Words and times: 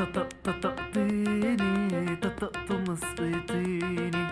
تطقطقتيني 0.00 1.56
تطقطم 2.16 2.84
سقيتيني 2.94 4.26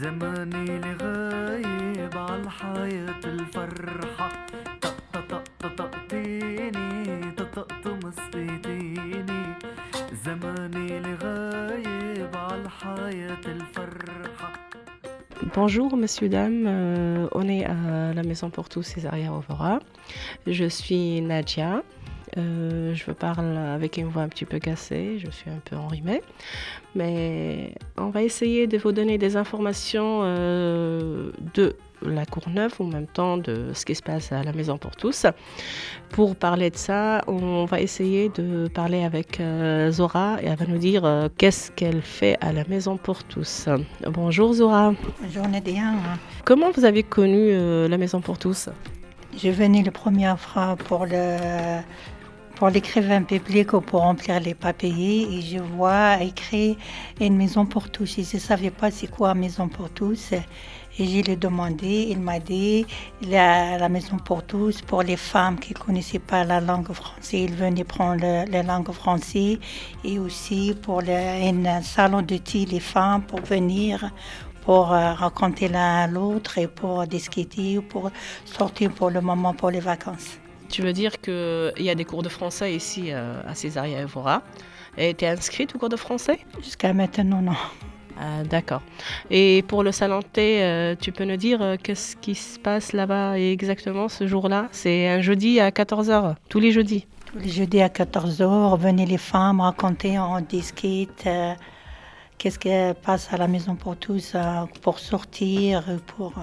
زماني 0.00 0.78
لغايب 0.78 2.14
عالحياة 2.18 3.20
الفرحة 3.24 4.28
تطقطقتيني 6.00 7.32
تطقطم 7.36 8.00
سقيتيني 8.10 9.42
زماني 10.24 11.00
لغايب 11.00 12.36
عالحياة 12.36 13.44
الفرحة 13.46 14.50
Bonjour, 15.54 15.96
monsieur, 15.96 16.28
dames. 16.28 16.64
Euh, 16.68 17.26
on 17.32 17.48
est 17.48 17.64
à 17.64 18.12
la 18.14 18.22
Maison 18.22 18.50
pour 18.50 18.68
tous 18.68 18.82
Césaria 18.82 19.32
Ovora. 19.32 19.80
Je 20.46 20.66
suis 20.68 21.20
Nadia. 21.22 21.82
Euh, 22.37 22.93
je 22.93 23.11
parle 23.11 23.57
avec 23.57 23.97
une 23.97 24.07
voix 24.07 24.23
un 24.23 24.27
petit 24.27 24.45
peu 24.45 24.59
cassée, 24.59 25.19
je 25.19 25.29
suis 25.29 25.49
un 25.49 25.59
peu 25.63 25.75
enrhumée. 25.75 26.21
Mais 26.95 27.73
on 27.97 28.09
va 28.09 28.23
essayer 28.23 28.67
de 28.67 28.77
vous 28.77 28.91
donner 28.91 29.17
des 29.17 29.37
informations 29.37 30.21
euh, 30.23 31.31
de 31.53 31.75
la 32.01 32.25
Courneuve 32.25 32.73
en 32.79 32.85
même 32.85 33.07
temps 33.07 33.37
de 33.37 33.71
ce 33.73 33.85
qui 33.85 33.95
se 33.95 34.03
passe 34.03 34.31
à 34.31 34.43
la 34.43 34.51
Maison 34.51 34.77
pour 34.77 34.95
tous. 34.95 35.25
Pour 36.09 36.35
parler 36.35 36.69
de 36.69 36.75
ça, 36.75 37.23
on 37.27 37.65
va 37.65 37.79
essayer 37.79 38.29
de 38.29 38.67
parler 38.67 39.03
avec 39.03 39.39
euh, 39.39 39.91
Zora 39.91 40.37
et 40.41 40.47
elle 40.47 40.57
va 40.57 40.65
nous 40.65 40.77
dire 40.77 41.29
qu'est-ce 41.37 41.71
qu'elle 41.71 42.01
fait 42.01 42.37
à 42.41 42.51
la 42.51 42.65
Maison 42.65 42.97
pour 42.97 43.23
tous. 43.23 43.69
Bonjour 44.07 44.53
Zora. 44.53 44.93
Bonjour 45.21 45.47
Nadia. 45.47 45.93
Comment 46.43 46.71
vous 46.71 46.83
avez 46.83 47.03
connu 47.03 47.51
la 47.87 47.97
Maison 47.97 48.19
pour 48.19 48.37
tous? 48.37 48.69
Je 49.37 49.49
venais 49.49 49.83
le 49.83 49.91
premier 49.91 50.33
fois 50.37 50.77
pour 50.77 51.05
le 51.05 51.81
pour 52.55 52.69
l'écrivain 52.69 53.23
public 53.23 53.73
ou 53.73 53.81
pour 53.81 54.01
remplir 54.01 54.39
les 54.39 54.53
papiers 54.53 55.27
et 55.29 55.41
je 55.41 55.59
vois 55.59 56.21
écrit 56.21 56.77
une 57.19 57.35
maison 57.35 57.65
pour 57.65 57.89
tous. 57.89 58.15
Je 58.15 58.35
ne 58.35 58.41
savais 58.41 58.71
pas 58.71 58.91
c'est 58.91 59.07
quoi 59.07 59.33
maison 59.33 59.67
pour 59.67 59.89
tous. 59.89 60.31
Et 60.97 61.05
j'ai 61.05 61.23
lui 61.23 61.35
demandé, 61.35 62.07
il 62.09 62.19
m'a 62.19 62.39
dit 62.39 62.85
la, 63.21 63.89
maison 63.89 64.17
pour 64.17 64.43
tous, 64.43 64.81
pour 64.81 65.03
les 65.03 65.17
femmes 65.17 65.59
qui 65.59 65.73
ne 65.73 65.79
connaissaient 65.79 66.19
pas 66.19 66.45
la 66.45 66.61
langue 66.61 66.93
française, 66.93 67.47
ils 67.49 67.53
venaient 67.53 67.83
prendre 67.83 68.45
la 68.49 68.63
langue 68.63 68.91
française 68.93 69.57
et 70.05 70.17
aussi 70.19 70.73
pour 70.81 71.01
un 71.01 71.81
salon 71.81 72.21
de 72.21 72.37
thé, 72.37 72.65
les 72.65 72.79
femmes 72.79 73.23
pour 73.23 73.41
venir 73.41 74.09
pour 74.61 74.93
euh, 74.93 75.13
raconter 75.13 75.67
l'un 75.67 76.03
à 76.03 76.07
l'autre 76.07 76.57
et 76.57 76.67
pour 76.67 77.05
discuter, 77.05 77.79
pour 77.81 78.09
sortir 78.45 78.91
pour 78.91 79.11
le 79.11 79.21
moment 79.21 79.53
pour 79.53 79.69
les 79.69 79.79
vacances. 79.79 80.39
Tu 80.69 80.81
veux 80.81 80.93
dire 80.93 81.19
qu'il 81.21 81.73
y 81.79 81.89
a 81.89 81.95
des 81.95 82.05
cours 82.05 82.23
de 82.23 82.29
français 82.29 82.75
ici 82.75 83.05
euh, 83.07 83.41
à 83.47 83.55
Césaria 83.55 84.01
Evora. 84.01 84.41
Et 84.97 85.13
tu 85.13 85.25
es 85.25 85.27
inscrite 85.27 85.75
au 85.75 85.79
cours 85.79 85.89
de 85.89 85.95
français? 85.95 86.39
Jusqu'à 86.61 86.93
maintenant, 86.93 87.41
non. 87.41 87.53
Ah, 88.17 88.43
D'accord. 88.43 88.81
Et 89.29 89.63
pour 89.67 89.83
le 89.83 89.91
salon 89.91 90.19
de 90.19 90.25
thé, 90.25 90.63
euh, 90.63 90.95
tu 90.99 91.11
peux 91.11 91.25
nous 91.25 91.35
dire 91.35 91.61
euh, 91.61 91.75
qu'est-ce 91.81 92.15
qui 92.15 92.33
se 92.33 92.57
passe 92.57 92.93
là-bas 92.93 93.37
exactement 93.37 94.07
ce 94.07 94.25
jour-là? 94.25 94.69
C'est 94.71 95.09
un 95.09 95.19
jeudi 95.19 95.59
à 95.59 95.69
14h, 95.69 96.35
tous 96.47 96.59
les 96.59 96.71
jeudis 96.71 97.05
Tous 97.25 97.39
les 97.39 97.49
jeudis 97.49 97.81
à 97.81 97.89
14h, 97.89 98.79
venez 98.79 99.05
les 99.05 99.17
femmes 99.17 99.59
raconter, 99.59 100.17
on 100.17 100.39
discute 100.39 101.27
qu'est-ce 102.37 102.57
qui 102.57 102.69
passe 103.03 103.33
à 103.33 103.37
la 103.37 103.49
maison 103.49 103.75
pour 103.75 103.97
tous, 103.97 104.37
pour 104.81 104.99
sortir, 104.99 105.83
pour... 106.15 106.33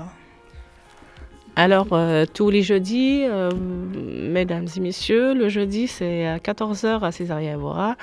Alors, 1.55 1.89
euh, 1.93 2.25
tous 2.33 2.49
les 2.49 2.63
jeudis, 2.63 3.25
euh, 3.25 3.51
mesdames 3.55 4.67
et 4.75 4.81
messieurs, 4.81 5.35
le 5.35 5.51
jeudi, 5.51 5.87
c'est 5.87 6.27
à 6.27 6.39
14h 6.39 7.03
à 7.03 7.13
Césaria 7.13 7.53
Evora. 7.53 7.97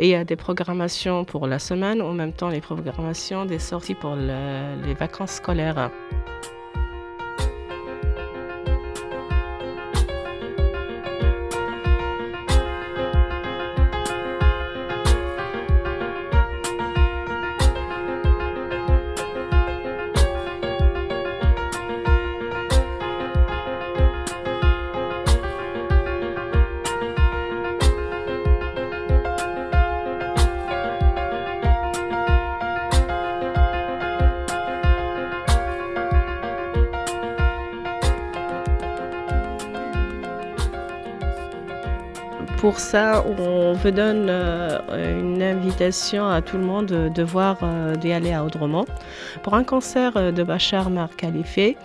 Et 0.00 0.08
il 0.08 0.10
y 0.10 0.16
a 0.16 0.24
des 0.24 0.34
programmations 0.34 1.24
pour 1.24 1.46
la 1.46 1.60
semaine, 1.60 2.02
en 2.02 2.12
même 2.12 2.32
temps 2.32 2.48
les 2.48 2.60
programmations 2.60 3.44
des 3.44 3.60
sorties 3.60 3.94
pour 3.94 4.16
les 4.16 4.94
vacances 4.94 5.34
scolaires. 5.34 5.90
Pour 42.58 42.78
ça, 42.78 43.22
on 43.38 43.74
vous 43.74 43.90
donne 43.90 44.28
euh, 44.30 45.20
une 45.20 45.42
invitation 45.42 46.26
à 46.26 46.40
tout 46.40 46.56
le 46.56 46.64
monde 46.64 46.86
de 46.86 47.22
voir 47.22 47.58
euh, 47.62 47.94
d'y 47.96 48.12
aller 48.12 48.32
à 48.32 48.44
Audremont 48.44 48.86
pour 49.42 49.54
un 49.54 49.62
concert 49.62 50.16
euh, 50.16 50.32
de 50.32 50.42
Bachar 50.42 50.88
Mar 50.88 51.10
Khalife. 51.16 51.58
Et 51.58 51.76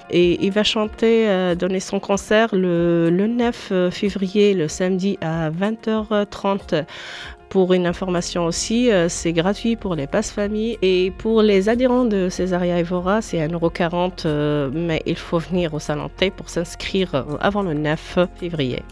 il 0.46 0.52
va 0.52 0.64
chanter, 0.64 1.56
donner 1.56 1.82
son 1.82 2.00
concert 2.00 2.50
le, 2.54 3.10
9 3.10 3.92
février, 3.92 4.54
le 4.54 4.68
samedi 4.70 5.18
à 5.22 5.52
20h30 5.52 6.86
pour 7.50 7.74
une 7.74 7.86
information 7.86 8.46
aussi, 8.46 8.90
c'est 9.10 9.34
gratuit 9.34 9.76
pour 9.76 9.96
les 9.96 10.08
passes 10.08 10.32
familles 10.32 10.78
et 10.82 11.12
pour 11.18 11.42
les 11.42 11.68
adhérents 11.68 12.06
de 12.06 12.30
Césaria 12.30 12.80
Evora, 12.80 13.22
c'est 13.22 13.46
1,40€, 13.46 14.72
mais 14.74 15.02
il 15.06 15.18
faut 15.18 15.40
venir 15.40 15.74
au 15.74 15.80
Salon 15.80 16.10
T 16.10 16.32
pour 16.32 16.50
s'inscrire 16.50 17.26
avant 17.42 17.62
le 17.62 17.74
9 17.74 18.20
février. 18.40 18.84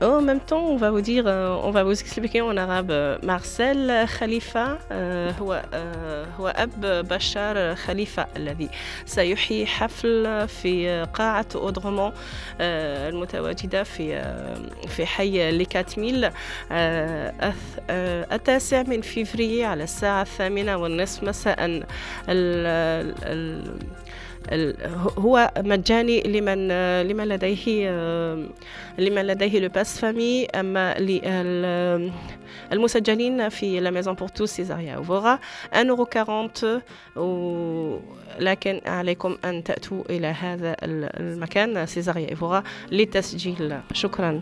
En 0.00 0.20
même 0.22 0.38
temps, 0.38 0.64
on 0.64 0.76
va 0.76 0.90
vous 0.92 1.00
dire, 1.00 1.26
on 1.26 1.70
va 1.72 1.82
vous 1.82 1.90
expliquer 1.90 2.40
en 2.40 2.56
arabe. 2.56 2.92
Marcel 3.22 4.06
Khalifa 4.18 4.78
هو 6.38 6.54
أب 6.56 6.80
بشار 7.08 7.74
خليفة 7.74 8.26
الذي 8.36 8.68
سيحيي 9.06 9.66
حفل 9.66 10.48
في 10.48 11.06
قاعة 11.14 11.46
أودغمون 11.54 12.12
المتواجدة 12.60 13.82
في 13.82 14.22
في 14.88 15.06
حي 15.06 15.50
ليكاتميل 15.50 16.30
التاسع 18.32 18.82
من 18.82 19.00
فيفري 19.00 19.64
على 19.64 19.84
الساعة 19.84 20.22
الثامنة 20.22 20.76
والنصف 20.76 21.22
مساء 21.22 21.82
هو 25.18 25.52
مجاني 25.58 26.20
لمن 26.20 26.68
لمن 27.02 27.28
لديه 27.28 27.88
لمن 28.98 29.26
لديه 29.26 29.60
لو 29.60 29.68
باس 29.68 29.98
فامي 30.00 30.46
أما 30.46 30.94
المسجلين 32.72 33.48
في 33.48 33.80
لا 33.80 33.90
ميزون 33.90 34.14
بور 34.14 34.28
توس 34.28 34.50
سيزاريا 34.50 34.94
اوفورا 34.94 35.38
1.40 35.74 35.80
لكن 38.38 38.80
عليكم 38.86 39.36
أن 39.44 39.64
تأتوا 39.64 40.02
إلى 40.10 40.26
هذا 40.26 40.76
المكان 40.82 41.86
سيزاريا 41.86 42.30
ايفورا 42.30 42.62
للتسجيل 42.92 43.80
شكرا. 43.92 44.40